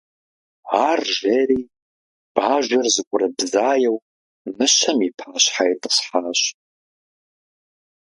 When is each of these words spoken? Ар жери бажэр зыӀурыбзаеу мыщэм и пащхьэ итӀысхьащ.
Ар 0.87 0.99
жери 1.17 1.59
бажэр 2.35 2.85
зыӀурыбзаеу 2.93 3.97
мыщэм 4.57 4.99
и 5.07 5.09
пащхьэ 5.17 5.65
итӀысхьащ. 5.73 6.41